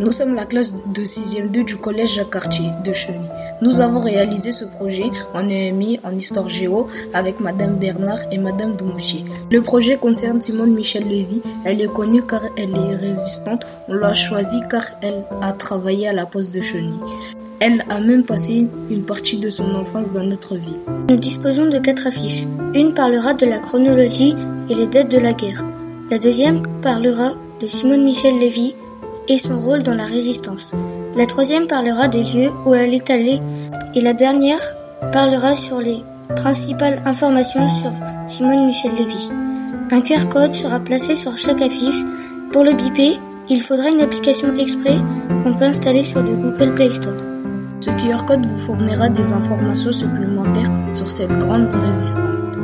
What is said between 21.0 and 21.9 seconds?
Nous disposons de